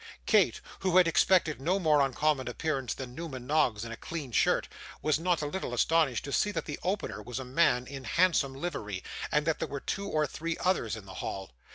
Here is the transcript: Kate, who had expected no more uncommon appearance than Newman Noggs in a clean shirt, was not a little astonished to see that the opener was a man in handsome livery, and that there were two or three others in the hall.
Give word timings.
Kate, 0.25 0.61
who 0.79 0.97
had 0.97 1.07
expected 1.07 1.61
no 1.61 1.77
more 1.77 2.01
uncommon 2.01 2.47
appearance 2.47 2.95
than 2.95 3.13
Newman 3.13 3.45
Noggs 3.45 3.85
in 3.85 3.91
a 3.91 3.95
clean 3.95 4.31
shirt, 4.31 4.67
was 5.03 5.19
not 5.19 5.43
a 5.43 5.45
little 5.45 5.75
astonished 5.75 6.23
to 6.25 6.31
see 6.31 6.49
that 6.49 6.65
the 6.65 6.79
opener 6.81 7.21
was 7.21 7.37
a 7.37 7.45
man 7.45 7.85
in 7.85 8.05
handsome 8.05 8.55
livery, 8.55 9.03
and 9.31 9.45
that 9.45 9.59
there 9.59 9.67
were 9.67 9.79
two 9.79 10.07
or 10.09 10.25
three 10.25 10.57
others 10.57 10.95
in 10.95 11.05
the 11.05 11.13
hall. 11.21 11.51